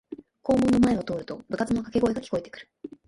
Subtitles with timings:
[0.41, 2.71] 校門の前を通ると部活のかけ声が聞こえてくる